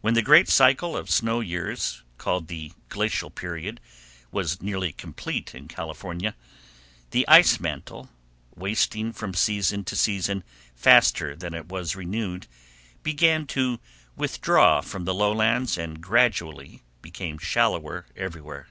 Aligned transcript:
When 0.00 0.14
the 0.14 0.22
great 0.22 0.48
cycle 0.48 0.96
of 0.96 1.08
snow 1.08 1.38
years, 1.38 2.02
called 2.18 2.48
the 2.48 2.72
Glacial 2.88 3.30
Period, 3.30 3.80
was 4.32 4.60
nearly 4.60 4.92
complete 4.92 5.54
in 5.54 5.68
California, 5.68 6.34
the 7.12 7.24
ice 7.28 7.60
mantle, 7.60 8.10
wasting 8.56 9.12
from 9.12 9.34
season 9.34 9.84
to 9.84 9.94
season 9.94 10.42
faster 10.74 11.36
than 11.36 11.54
it 11.54 11.68
was 11.68 11.94
renewed, 11.94 12.48
began 13.04 13.46
to 13.54 13.78
withdraw 14.16 14.80
from 14.80 15.04
the 15.04 15.14
lowlands 15.14 15.78
and 15.78 16.00
gradually 16.02 16.82
became 17.00 17.38
shallower 17.38 18.06
everywhere. 18.16 18.66